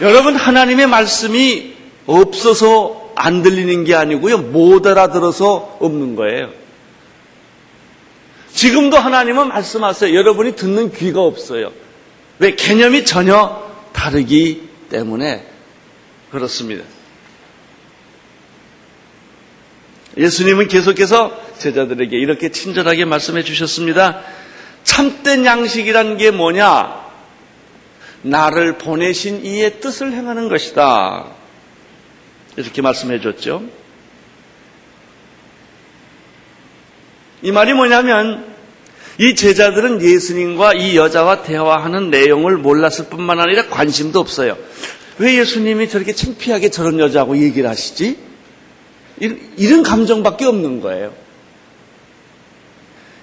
여러분 0.00 0.34
하나님의 0.34 0.88
말씀이 0.88 1.74
없어서 2.06 3.12
안 3.14 3.42
들리는 3.42 3.84
게 3.84 3.94
아니고요 3.94 4.38
못 4.38 4.86
알아들어서 4.86 5.78
없는 5.80 6.16
거예요. 6.16 6.50
지금도 8.56 8.96
하나님은 8.96 9.48
말씀하세요. 9.48 10.16
여러분이 10.16 10.56
듣는 10.56 10.90
귀가 10.90 11.20
없어요. 11.20 11.72
왜 12.38 12.54
개념이 12.54 13.04
전혀 13.04 13.62
다르기 13.92 14.68
때문에 14.88 15.46
그렇습니다. 16.30 16.82
예수님은 20.16 20.68
계속해서 20.68 21.38
제자들에게 21.58 22.16
이렇게 22.16 22.50
친절하게 22.50 23.04
말씀해 23.04 23.42
주셨습니다. 23.42 24.22
참된 24.84 25.44
양식이란 25.44 26.16
게 26.16 26.30
뭐냐? 26.30 27.04
나를 28.22 28.78
보내신 28.78 29.44
이의 29.44 29.80
뜻을 29.80 30.12
행하는 30.12 30.48
것이다. 30.48 31.26
이렇게 32.56 32.80
말씀해 32.80 33.20
줬죠. 33.20 33.64
이 37.42 37.52
말이 37.52 37.72
뭐냐면 37.74 38.44
이 39.18 39.34
제자들은 39.34 40.02
예수님과 40.02 40.74
이 40.74 40.96
여자와 40.96 41.42
대화하는 41.42 42.10
내용을 42.10 42.58
몰랐을 42.58 43.08
뿐만 43.10 43.40
아니라 43.40 43.66
관심도 43.68 44.20
없어요. 44.20 44.56
왜 45.18 45.38
예수님이 45.38 45.88
저렇게 45.88 46.12
창피하게 46.12 46.70
저런 46.70 46.98
여자하고 47.00 47.38
얘기를 47.38 47.68
하시지? 47.68 48.18
이런 49.18 49.82
감정밖에 49.82 50.44
없는 50.44 50.82
거예요. 50.82 51.14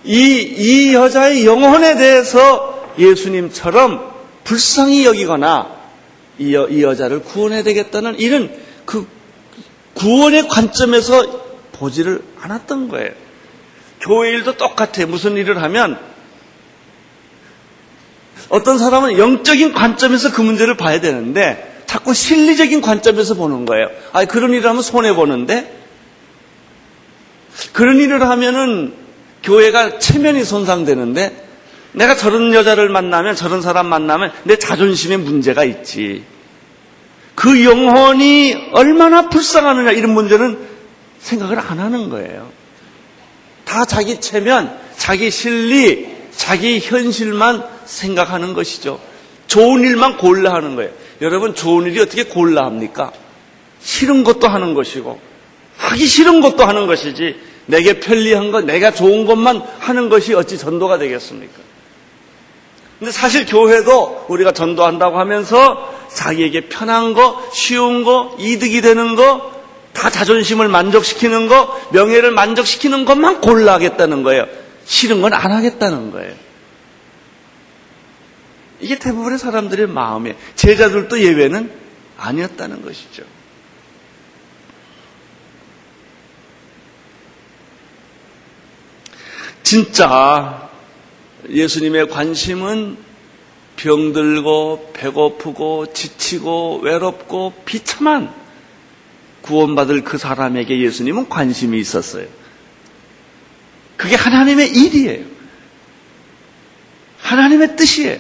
이, 0.04 0.16
이 0.58 0.94
여자의 0.94 1.46
영혼에 1.46 1.96
대해서 1.96 2.92
예수님처럼 2.98 4.12
불쌍히 4.44 5.06
여기거나 5.06 5.84
이, 6.40 6.54
여, 6.54 6.68
이 6.68 6.82
여자를 6.82 7.22
구원해야 7.22 7.64
되겠다는 7.64 8.20
이런 8.20 8.52
그 8.86 9.08
구원의 9.94 10.48
관점에서 10.48 11.44
보지를 11.74 12.24
않았던 12.42 12.90
거예요. 12.90 13.12
교회 14.04 14.32
일도 14.32 14.58
똑같아요. 14.58 15.08
무슨 15.08 15.38
일을 15.38 15.62
하면 15.64 15.98
어떤 18.50 18.78
사람은 18.78 19.18
영적인 19.18 19.74
관점에서 19.74 20.32
그 20.32 20.42
문제를 20.42 20.76
봐야 20.76 21.00
되는데 21.00 21.84
자꾸 21.86 22.14
실리적인 22.14 22.82
관점에서 22.82 23.36
보는 23.36 23.66
거예요. 23.66 23.88
아, 24.12 24.26
그런 24.26 24.52
일을 24.52 24.70
하면 24.70 24.82
손해 24.82 25.14
보는데 25.14 25.80
그런 27.72 27.98
일을 27.98 28.22
하면은 28.22 28.94
교회가 29.44 30.00
체면이 30.00 30.44
손상되는데 30.44 31.48
내가 31.94 32.16
저런 32.16 32.54
여자를 32.54 32.90
만나면 32.90 33.36
저런 33.36 33.62
사람 33.62 33.88
만나면 33.88 34.32
내 34.44 34.58
자존심에 34.58 35.18
문제가 35.18 35.64
있지. 35.64 36.24
그 37.36 37.64
영혼이 37.64 38.70
얼마나 38.74 39.30
불쌍하느냐 39.30 39.92
이런 39.92 40.12
문제는 40.14 40.58
생각을 41.20 41.60
안 41.60 41.80
하는 41.80 42.10
거예요. 42.10 42.63
다 43.74 43.86
자기 43.86 44.22
체면, 44.22 44.78
자기 44.98 45.32
실리, 45.32 46.08
자기 46.36 46.80
현실만 46.80 47.64
생각하는 47.86 48.54
것이죠. 48.54 49.00
좋은 49.48 49.82
일만 49.82 50.18
골라 50.18 50.54
하는 50.54 50.76
거예요. 50.76 50.92
여러분 51.22 51.56
좋은 51.56 51.88
일이 51.88 52.00
어떻게 52.00 52.24
골라 52.24 52.66
합니까? 52.66 53.12
싫은 53.82 54.24
것도 54.24 54.48
하는 54.48 54.76
것이고 54.76 55.20
하기 55.78 56.06
싫은 56.06 56.42
것도 56.42 56.64
하는 56.64 56.86
것이지 56.86 57.36
내게 57.66 58.00
편리한 58.00 58.52
것, 58.52 58.64
내가 58.64 58.92
좋은 58.92 59.26
것만 59.26 59.64
하는 59.80 60.08
것이 60.10 60.36
어찌 60.36 60.60
전도가 60.60 61.00
되겠습니까? 61.00 61.54
근데 63.00 63.12
사실 63.12 63.48
교회도 63.48 64.26
우리가 64.30 64.52
전도한다고 64.52 65.18
하면서 65.18 65.92
자기에게 66.14 66.70
편한 66.70 67.14
거, 67.14 67.44
쉬운 67.52 68.04
거, 68.04 68.36
이득이 68.40 68.82
되는 68.82 69.16
거, 69.16 69.52
다 69.94 70.10
자존심을 70.10 70.68
만족시키는 70.68 71.48
거, 71.48 71.80
명예를 71.94 72.32
만족시키는 72.32 73.06
것만 73.06 73.42
골라 73.42 73.74
하겠다는 73.74 74.24
거예요. 74.24 74.46
싫은 74.86 75.22
건 75.22 75.34
안 75.34 75.52
하겠다는 75.52 76.12
거예요. 76.12 76.34
이게 78.80 79.00
대부분의 79.00 79.40
사람들의 79.40 79.88
마음이에요. 79.88 80.36
제자들도 80.56 81.22
예외는 81.22 81.72
아니었다는 82.18 82.82
것이죠. 82.82 83.24
진짜 89.64 90.70
예수님의 91.50 92.10
관심은 92.10 92.98
병들고 93.78 94.92
배고프고 94.94 95.94
지치고 95.94 96.82
외롭고 96.84 97.54
비참한 97.66 98.34
구원받을 99.44 100.04
그 100.04 100.18
사람에게 100.18 100.82
예수님은 100.82 101.30
관심이 101.30 101.80
있었어요. 101.80 102.26
그게 103.96 104.16
하나님의 104.16 104.76
일이에요. 104.76 105.26
하나님의 107.20 107.76
뜻이에요. 107.76 108.18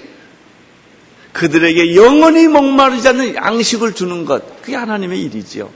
그들에게 1.33 1.95
영원히 1.95 2.47
목마르지 2.47 3.07
않는 3.07 3.36
양식을 3.36 3.93
주는 3.93 4.23
것, 4.23 4.62
그게 4.62 4.75
하나님의 4.75 5.21
일이지요. 5.23 5.69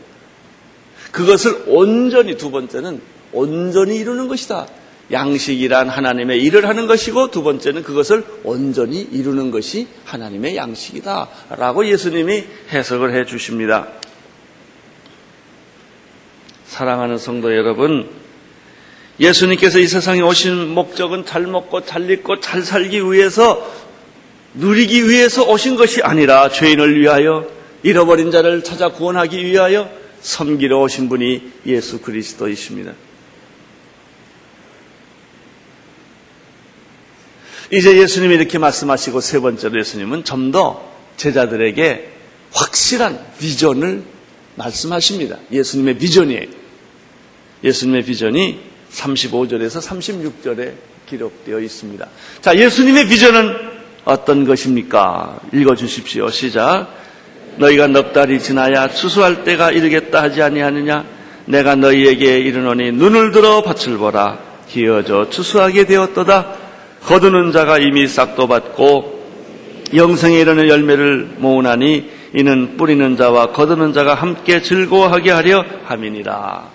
그것을 1.11 1.63
온전히, 1.67 2.37
두 2.37 2.51
번째는 2.51 3.01
온전히 3.33 3.97
이루는 3.97 4.27
것이다. 4.27 4.67
양식이란 5.11 5.89
하나님의 5.89 6.43
일을 6.43 6.67
하는 6.67 6.85
것이고 6.85 7.31
두 7.31 7.41
번째는 7.41 7.83
그것을 7.83 8.25
온전히 8.43 9.01
이루는 9.01 9.51
것이 9.51 9.87
하나님의 10.03 10.57
양식이다. 10.57 11.29
라고 11.57 11.87
예수님이 11.87 12.43
해석을 12.71 13.15
해 13.15 13.25
주십니다. 13.25 13.87
사랑하는 16.67 17.17
성도 17.17 17.55
여러분, 17.55 18.09
예수님께서 19.19 19.79
이 19.79 19.87
세상에 19.87 20.21
오신 20.21 20.69
목적은 20.69 21.25
잘 21.25 21.47
먹고 21.47 21.85
잘 21.85 22.09
입고 22.09 22.39
잘 22.39 22.61
살기 22.61 23.01
위해서 23.11 23.73
누리기 24.53 25.09
위해서 25.09 25.43
오신 25.43 25.75
것이 25.75 26.01
아니라 26.03 26.49
죄인을 26.49 26.99
위하여 26.99 27.47
잃어버린 27.83 28.31
자를 28.31 28.63
찾아 28.63 28.89
구원하기 28.89 29.43
위하여 29.45 29.89
섬기러 30.21 30.79
오신 30.81 31.09
분이 31.09 31.51
예수 31.65 32.01
그리스도이십니다. 32.01 32.93
이제 37.71 37.97
예수님이 37.97 38.35
이렇게 38.35 38.57
말씀하시고 38.57 39.19
세 39.21 39.39
번째로 39.39 39.79
예수님은 39.79 40.23
좀 40.23 40.51
더 40.51 40.85
제자들에게 41.17 42.11
확실한 42.51 43.19
비전을 43.39 44.03
말씀하십니다. 44.57 45.37
예수님의 45.51 45.97
비전이에요. 45.97 46.45
예수님의 47.63 48.03
비전이 48.03 48.59
35절에서 48.91 49.81
36절에 49.81 50.73
기록되어 51.07 51.59
있습니다. 51.59 52.07
자, 52.41 52.57
예수님의 52.57 53.07
비전은 53.07 53.55
어떤 54.05 54.45
것입니까? 54.45 55.39
읽어 55.53 55.75
주십시오. 55.75 56.29
시작. 56.29 56.87
너희가 57.57 57.87
넉 57.87 58.13
달이 58.13 58.39
지나야 58.39 58.89
추수할 58.89 59.43
때가 59.43 59.71
이르겠다 59.71 60.21
하지 60.21 60.41
아니하느냐? 60.41 61.05
내가 61.45 61.75
너희에게 61.75 62.39
이르노니 62.39 62.91
눈을 62.91 63.31
들어 63.31 63.63
밭을 63.63 63.97
보라. 63.97 64.39
기어져 64.69 65.29
추수하게 65.29 65.85
되었도다. 65.85 66.55
거두는 67.03 67.51
자가 67.51 67.79
이미 67.79 68.05
싹도 68.07 68.47
받고 68.47 69.17
영생에 69.95 70.39
이르는 70.39 70.67
열매를 70.67 71.35
모으나니 71.37 72.16
이는 72.33 72.77
뿌리는 72.77 73.15
자와 73.15 73.51
거두는 73.51 73.93
자가 73.93 74.13
함께 74.13 74.61
즐거워하게 74.61 75.31
하려 75.31 75.65
함이니라. 75.85 76.69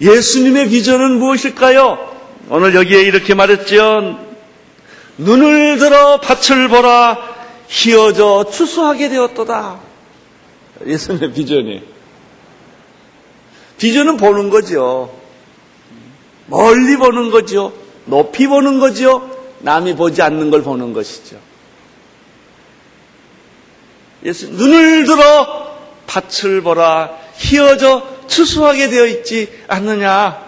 예수님의 0.00 0.68
비전은 0.68 1.18
무엇일까요? 1.18 2.16
오늘 2.50 2.74
여기에 2.74 3.02
이렇게 3.02 3.34
말했죠. 3.34 4.26
눈을 5.18 5.78
들어 5.78 6.20
밭을 6.20 6.68
보라 6.68 7.18
희어져 7.66 8.46
추수하게 8.50 9.08
되었도다. 9.08 9.80
예수님의 10.86 11.32
비전이. 11.32 11.82
비전은 13.78 14.16
보는 14.16 14.50
거죠. 14.50 15.14
멀리 16.46 16.96
보는 16.96 17.30
거죠. 17.30 17.72
높이 18.06 18.46
보는 18.46 18.78
거죠. 18.78 19.37
남이 19.60 19.96
보지 19.96 20.22
않는 20.22 20.50
걸 20.50 20.62
보는 20.62 20.92
것이죠. 20.92 21.38
예수 24.24 24.48
눈을 24.48 25.04
들어 25.04 25.78
밭을 26.06 26.62
보라 26.62 27.10
희어져 27.36 28.26
추수하게 28.26 28.88
되어 28.88 29.06
있지 29.06 29.52
않느냐. 29.68 30.46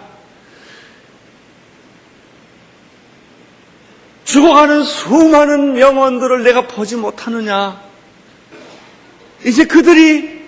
죽어가는 4.24 4.84
수많은 4.84 5.78
영혼들을 5.78 6.44
내가 6.44 6.66
보지 6.66 6.96
못하느냐. 6.96 7.80
이제 9.44 9.64
그들이 9.64 10.40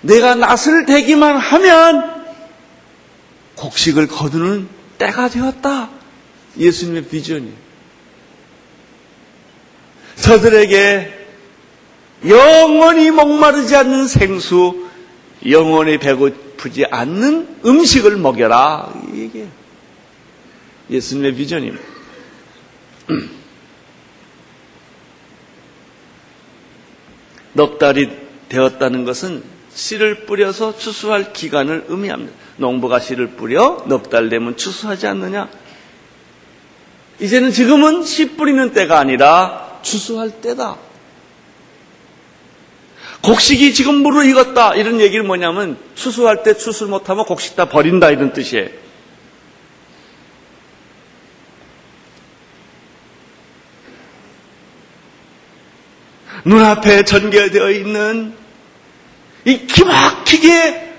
내가 0.00 0.34
낯을 0.34 0.86
대기만 0.86 1.36
하면 1.36 2.24
곡식을 3.56 4.08
거두는 4.08 4.68
때가 4.98 5.28
되었다. 5.28 5.90
예수님의 6.56 7.04
비전이. 7.04 7.52
저들에게 10.22 11.18
영원히 12.28 13.10
목마르지 13.10 13.74
않는 13.76 14.06
생수, 14.06 14.88
영원히 15.48 15.98
배고프지 15.98 16.84
않는 16.90 17.60
음식을 17.64 18.16
먹여라. 18.16 18.92
이게 19.14 19.46
예수님의 20.90 21.34
비전입니다. 21.34 21.84
넉 27.54 27.78
달이 27.78 28.10
되었다는 28.48 29.04
것은 29.04 29.42
씨를 29.72 30.26
뿌려서 30.26 30.76
추수할 30.76 31.32
기간을 31.32 31.86
의미합니다. 31.88 32.32
농부가 32.56 33.00
씨를 33.00 33.28
뿌려 33.30 33.84
넉 33.86 34.10
달 34.10 34.28
되면 34.28 34.56
추수하지 34.56 35.06
않느냐? 35.06 35.48
이제는 37.20 37.52
지금은 37.52 38.02
씨 38.04 38.36
뿌리는 38.36 38.72
때가 38.72 38.98
아니라 38.98 39.69
추수할 39.82 40.40
때다. 40.40 40.76
곡식이 43.22 43.74
지금 43.74 43.96
물을 43.96 44.26
익었다 44.26 44.74
이런 44.74 45.00
얘기를 45.00 45.22
뭐냐면 45.22 45.78
추수할 45.94 46.42
때 46.42 46.56
추수를 46.56 46.90
못하면 46.90 47.24
곡식 47.24 47.54
다 47.54 47.66
버린다 47.66 48.10
이런 48.10 48.32
뜻이에요. 48.32 48.68
눈앞에 56.44 57.04
전개되어 57.04 57.70
있는 57.70 58.34
이 59.44 59.66
기막히게 59.66 60.90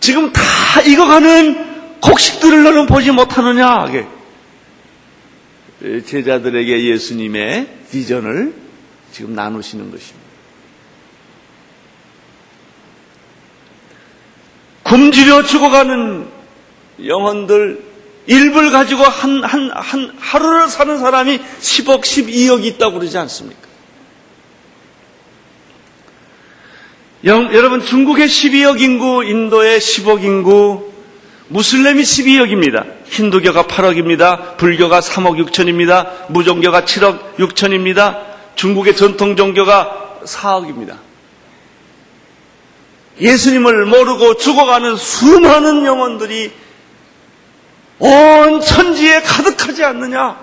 지금 0.00 0.32
다 0.32 0.42
익어가는 0.86 2.00
곡식들을 2.00 2.62
너는 2.62 2.86
보지 2.86 3.10
못하느냐? 3.10 3.86
제자들에게 5.80 6.86
예수님의 6.86 7.68
비전을 7.90 8.54
지금 9.12 9.34
나누시는 9.34 9.90
것입니다. 9.90 10.28
굶주려 14.82 15.44
죽어가는 15.44 16.26
영혼들 17.04 17.88
일불 18.26 18.70
가지고 18.70 19.04
한, 19.04 19.42
한, 19.44 19.70
한, 19.70 20.14
하루를 20.18 20.68
사는 20.68 20.98
사람이 20.98 21.38
10억, 21.38 22.02
12억이 22.02 22.64
있다고 22.64 22.98
그러지 22.98 23.16
않습니까? 23.18 23.68
영, 27.24 27.52
여러분, 27.54 27.82
중국의 27.82 28.28
12억 28.28 28.80
인구, 28.80 29.24
인도의 29.24 29.80
10억 29.80 30.22
인구, 30.22 30.87
무슬림이 31.48 32.02
12억입니다. 32.02 32.84
힌두교가 33.06 33.64
8억입니다. 33.64 34.56
불교가 34.58 35.00
3억 35.00 35.42
6천입니다. 35.46 36.30
무종교가 36.30 36.82
7억 36.82 37.36
6천입니다. 37.38 38.20
중국의 38.54 38.96
전통 38.96 39.34
종교가 39.36 40.20
4억입니다. 40.24 40.98
예수님을 43.20 43.86
모르고 43.86 44.36
죽어가는 44.36 44.96
수많은 44.96 45.84
영혼들이 45.86 46.52
온 47.98 48.60
천지에 48.60 49.22
가득하지 49.22 49.84
않느냐? 49.84 50.38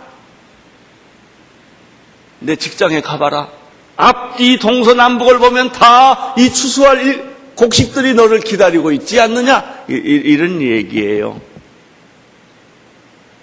내 2.40 2.56
직장에 2.56 3.02
가봐라. 3.02 3.48
앞뒤 3.96 4.60
동서남북을 4.60 5.40
보면 5.40 5.72
다 5.72 6.34
이 6.38 6.52
추수할 6.52 7.35
곡식들이 7.56 8.14
너를 8.14 8.40
기다리고 8.42 8.92
있지 8.92 9.20
않느냐? 9.20 9.86
이, 9.88 10.36
런 10.38 10.62
얘기예요. 10.62 11.40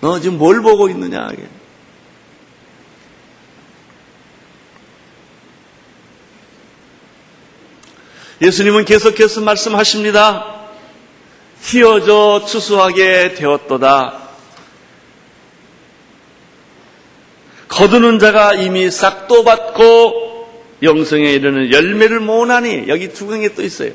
너 0.01 0.21
지금 0.21 0.39
뭘 0.39 0.61
보고 0.61 0.89
있느냐? 0.89 1.29
예수님은 8.43 8.85
계속해서 8.85 9.41
말씀하십니다. 9.41 10.63
휘어져 11.63 12.45
추수하게 12.47 13.35
되었도다. 13.35 14.19
거두는 17.69 18.19
자가 18.19 18.55
이미 18.55 18.91
싹도 18.91 19.45
받고 19.45 20.32
영성에 20.83 21.31
이르는 21.33 21.73
열매를 21.73 22.21
모으나니 22.21 22.89
여기 22.89 23.13
두경에 23.13 23.51
또 23.51 23.63
있어요. 23.63 23.93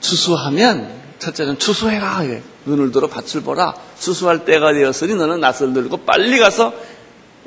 추수하면 0.00 0.88
첫째는 1.18 1.58
추수해라. 1.58 2.22
눈을 2.64 2.90
들어 2.90 3.06
밭을 3.08 3.42
보라. 3.42 3.74
추수할 3.98 4.44
때가 4.44 4.72
되었으니 4.72 5.14
너는 5.14 5.40
낯을 5.40 5.72
들고 5.72 5.98
빨리 5.98 6.38
가서 6.38 6.74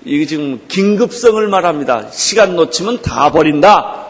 이게 0.05 0.25
지금 0.25 0.61
긴급성을 0.67 1.45
말합니다. 1.47 2.09
시간 2.11 2.55
놓치면 2.55 3.01
다 3.01 3.31
버린다. 3.31 4.05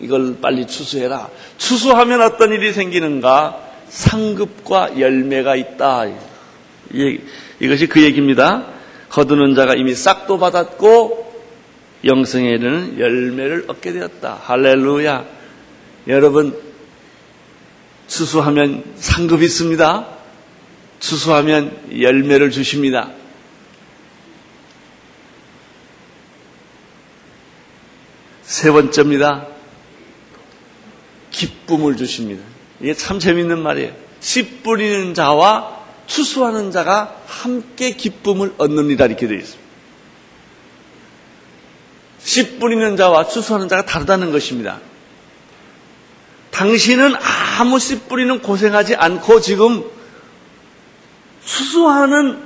이걸 0.00 0.38
빨리 0.40 0.66
추수해라. 0.66 1.28
추수하면 1.58 2.22
어떤 2.22 2.52
일이 2.52 2.72
생기는가? 2.72 3.60
상급과 3.88 4.98
열매가 4.98 5.56
있다. 5.56 6.06
이것이 7.60 7.86
그 7.86 8.02
얘기입니다. 8.02 8.66
거두는 9.10 9.54
자가 9.54 9.74
이미 9.74 9.94
싹도 9.94 10.38
받았고 10.38 11.29
영생에 12.04 12.48
이르는 12.48 12.98
열매를 12.98 13.64
얻게 13.68 13.92
되었다. 13.92 14.40
할렐루야. 14.42 15.24
여러분 16.08 16.58
추수하면 18.06 18.84
상급이 18.96 19.44
있습니다. 19.44 20.06
추수하면 20.98 22.00
열매를 22.00 22.50
주십니다. 22.50 23.10
세 28.42 28.70
번째입니다. 28.72 29.46
기쁨을 31.30 31.96
주십니다. 31.96 32.42
이게 32.80 32.94
참 32.94 33.18
재밌는 33.18 33.62
말이에요. 33.62 33.94
씨 34.20 34.60
뿌리는 34.62 35.14
자와 35.14 35.80
추수하는 36.06 36.72
자가 36.72 37.22
함께 37.26 37.92
기쁨을 37.92 38.54
얻느니라 38.58 39.06
이렇게 39.06 39.28
되어 39.28 39.36
있습니다. 39.38 39.59
씨 42.30 42.58
뿌리는 42.60 42.96
자와 42.96 43.26
추수하는 43.26 43.68
자가 43.68 43.84
다르다는 43.84 44.30
것입니다. 44.30 44.78
당신은 46.52 47.14
아무 47.58 47.80
씨 47.80 47.98
뿌리는 48.02 48.40
고생하지 48.40 48.94
않고 48.94 49.40
지금 49.40 49.82
추수하는 51.44 52.38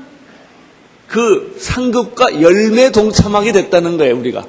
그 1.07 1.57
상급과 1.61 2.41
열매 2.41 2.91
동참하게 2.93 3.53
됐다는 3.53 3.99
거예요, 3.99 4.17
우리가. 4.17 4.47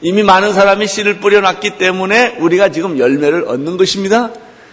이미 0.00 0.22
많은 0.22 0.54
사람이 0.54 0.86
씨를 0.86 1.20
뿌려놨기 1.20 1.76
때문에 1.76 2.36
우리가 2.38 2.70
지금 2.70 2.98
열매를 2.98 3.44
얻는 3.46 3.76
것입니다. 3.76 4.30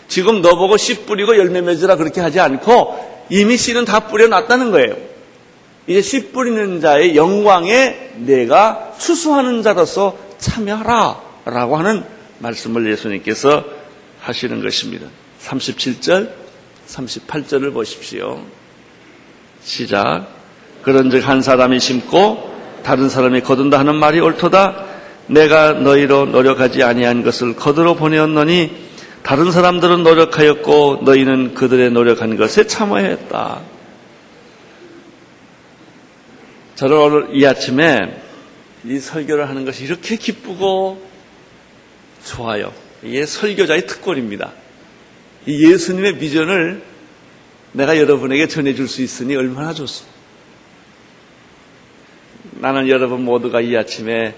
지금 0.07 0.41
너보고 0.41 0.77
씨 0.77 1.05
뿌리고 1.05 1.37
열매 1.37 1.59
맺으라 1.59 1.97
그렇게 1.97 2.21
하지 2.21 2.39
않고 2.39 3.25
이미 3.29 3.57
씨는 3.57 3.83
다 3.83 4.07
뿌려놨다는 4.07 4.71
거예요. 4.71 5.08
이제 5.89 6.03
씨 6.03 6.27
뿌리는 6.27 6.81
자의 6.81 7.15
영광에 7.15 8.11
내가 8.17 8.93
추수하는 8.99 9.63
자로서 9.63 10.15
참여하라 10.37 11.19
라고 11.45 11.77
하는 11.77 12.03
말씀을 12.37 12.91
예수님께서 12.91 13.65
하시는 14.21 14.61
것입니다. 14.61 15.07
37절, 15.41 16.29
38절을 16.87 17.73
보십시오. 17.73 18.39
시작. 19.63 20.27
그런즉 20.83 21.27
한 21.27 21.41
사람이 21.41 21.79
심고 21.79 22.53
다른 22.83 23.09
사람이 23.09 23.41
거둔다 23.41 23.79
하는 23.79 23.95
말이 23.95 24.19
옳도다. 24.19 24.85
내가 25.25 25.73
너희로 25.73 26.27
노력하지 26.27 26.83
아니한 26.83 27.23
것을 27.23 27.55
거들어 27.55 27.95
보내었노니 27.95 28.89
다른 29.23 29.51
사람들은 29.51 30.03
노력하였고 30.03 31.01
너희는 31.03 31.55
그들의 31.55 31.89
노력한 31.89 32.37
것에 32.37 32.67
참여했다. 32.67 33.78
저는 36.79 36.97
오늘 36.97 37.35
이 37.35 37.45
아침에 37.45 38.21
이 38.85 38.99
설교를 38.99 39.49
하는 39.49 39.65
것이 39.65 39.83
이렇게 39.83 40.15
기쁘고 40.15 41.05
좋아요. 42.23 42.73
이게 43.03 43.25
설교자의 43.25 43.85
특권입니다. 43.85 44.53
이 45.45 45.69
예수님의 45.69 46.19
비전을 46.19 46.81
내가 47.73 47.97
여러분에게 47.97 48.47
전해줄 48.47 48.87
수 48.87 49.01
있으니 49.01 49.35
얼마나 49.35 49.73
좋습니다. 49.73 50.17
나는 52.61 52.87
여러분 52.87 53.25
모두가 53.25 53.59
이 53.59 53.75
아침에 53.75 54.33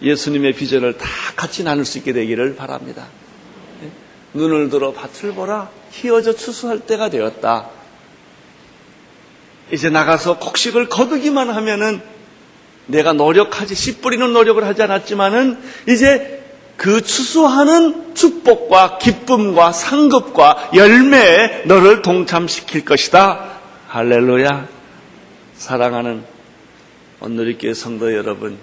예수님의 0.00 0.54
비전을 0.54 0.96
다 0.96 1.06
같이 1.36 1.62
나눌 1.62 1.84
수 1.84 1.98
있게 1.98 2.14
되기를 2.14 2.56
바랍니다. 2.56 3.06
눈을 4.32 4.70
들어 4.70 4.94
밭을 4.94 5.34
보라 5.34 5.70
희어져 5.90 6.32
추수할 6.32 6.80
때가 6.86 7.10
되었다. 7.10 7.77
이제 9.70 9.90
나가서 9.90 10.38
곡식을 10.38 10.88
거두기만 10.88 11.50
하면은 11.50 12.00
내가 12.86 13.12
노력하지 13.12 13.74
씨 13.74 13.98
뿌리는 14.00 14.32
노력을 14.32 14.64
하지 14.64 14.82
않았지만은 14.82 15.58
이제 15.88 16.42
그 16.76 17.02
추수하는 17.02 18.14
축복과 18.14 18.98
기쁨과 18.98 19.72
상급과 19.72 20.70
열매에 20.74 21.64
너를 21.66 22.02
동참시킬 22.02 22.84
것이다. 22.84 23.58
할렐루야. 23.88 24.68
사랑하는 25.56 26.22
온누리교회 27.20 27.74
성도 27.74 28.14
여러분, 28.14 28.58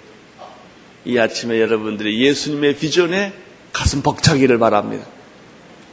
이 1.04 1.18
아침에 1.18 1.60
여러분들이 1.60 2.24
예수님의 2.24 2.76
비전에 2.76 3.34
가슴 3.72 4.02
벅차기를 4.02 4.58
바랍니다. 4.58 5.04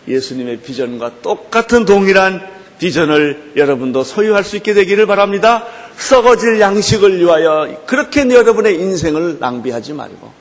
예수님의 0.08 0.62
비전과 0.62 1.21
똑같은 1.21 1.84
동일한 1.86 2.53
비전을 2.80 3.54
여러분도 3.56 4.04
소유할 4.04 4.44
수 4.44 4.58
있게 4.58 4.74
되기를 4.74 5.06
바랍니다. 5.06 5.66
썩어질 5.96 6.60
양식을 6.60 7.20
위하여 7.20 7.84
그렇게 7.86 8.22
여러분의 8.30 8.76
인생을 8.76 9.38
낭비하지 9.40 9.94
말고 9.94 10.32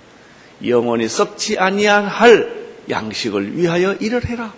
영원히 0.67 1.09
썩지 1.09 1.59
아니할 1.59 2.63
양식을 2.89 3.57
위하여 3.57 3.95
일을 3.95 4.25
해라. 4.27 4.53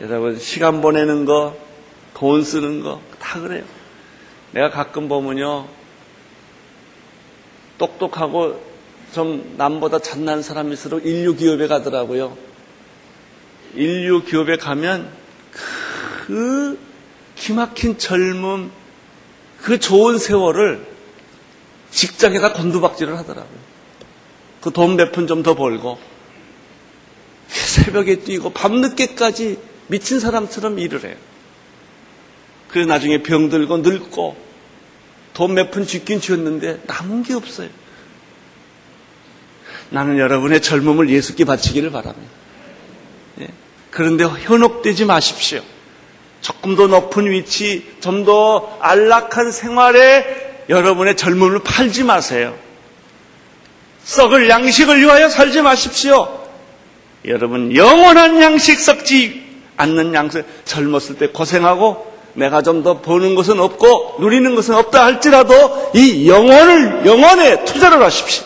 여러분 0.00 0.38
시간 0.38 0.80
보내는 0.80 1.24
거, 1.26 1.56
돈 2.14 2.42
쓰는 2.42 2.82
거 2.82 3.10
다 3.20 3.40
그래요. 3.40 3.62
내가 4.50 4.70
가끔 4.70 5.08
보면요 5.08 5.68
똑똑하고 7.78 8.60
좀 9.12 9.54
남보다 9.56 10.00
잘난 10.00 10.42
사람일수록 10.42 11.06
인류 11.06 11.36
기업에 11.36 11.68
가더라고요. 11.68 12.36
인류 13.74 14.24
기업에 14.24 14.56
가면 14.56 15.10
그 16.26 16.78
기막힌 17.36 17.98
젊음, 17.98 18.70
그 19.62 19.78
좋은 19.78 20.18
세월을 20.18 20.86
직장에다 21.90 22.52
곤두박질을 22.52 23.16
하더라고요. 23.18 23.70
그 24.60 24.70
돈 24.70 24.96
몇 24.96 25.12
푼 25.12 25.26
좀 25.26 25.42
더 25.42 25.54
벌고 25.54 25.98
새벽에 27.48 28.16
뛰고 28.20 28.50
밤늦게까지 28.50 29.58
미친 29.88 30.20
사람처럼 30.20 30.78
일을 30.78 31.04
해요. 31.04 31.16
그래서 32.68 32.88
나중에 32.88 33.22
병들고 33.22 33.78
늙고 33.78 34.36
돈 35.34 35.54
몇 35.54 35.70
푼 35.70 35.86
쥐긴 35.86 36.20
쥐었는데 36.20 36.82
남은 36.86 37.22
게 37.22 37.34
없어요. 37.34 37.68
나는 39.90 40.18
여러분의 40.18 40.60
젊음을 40.62 41.08
예수께 41.10 41.44
바치기를 41.44 41.90
바랍니다. 41.90 42.39
예. 43.90 43.92
그런데 43.92 44.24
현혹되지 44.24 45.04
마십시오. 45.04 45.60
조금 46.40 46.74
더 46.76 46.86
높은 46.86 47.30
위치, 47.30 47.86
좀 48.00 48.24
더 48.24 48.78
안락한 48.80 49.52
생활에 49.52 50.64
여러분의 50.68 51.16
젊음을 51.16 51.60
팔지 51.62 52.04
마세요. 52.04 52.56
썩을 54.04 54.48
양식을 54.48 55.00
위하여 55.00 55.28
살지 55.28 55.62
마십시오. 55.62 56.40
여러분, 57.26 57.74
영원한 57.76 58.40
양식 58.40 58.80
썩지 58.80 59.44
않는 59.76 60.14
양식, 60.14 60.44
젊었을 60.64 61.16
때 61.18 61.28
고생하고 61.28 62.10
내가 62.34 62.62
좀 62.62 62.82
더 62.82 63.02
버는 63.02 63.34
것은 63.34 63.60
없고 63.60 64.16
누리는 64.20 64.54
것은 64.54 64.74
없다 64.74 65.04
할지라도 65.04 65.90
이 65.94 66.28
영혼을, 66.28 67.04
영혼에 67.04 67.64
투자를 67.64 68.02
하십시오. 68.02 68.44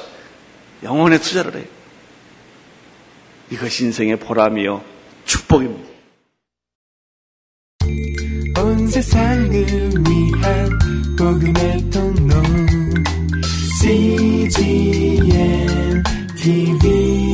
영혼에 0.82 1.18
투자를 1.18 1.54
해요. 1.56 1.64
이것이 3.50 3.84
인생의 3.84 4.16
보람이요 4.16 4.82
축복입니다. 5.24 5.94
온 8.56 8.88
세상을 8.88 9.50
위한 9.52 10.78
복음의 11.18 11.90
통로 11.90 12.42
CGM 13.80 15.32
TV 16.36 17.33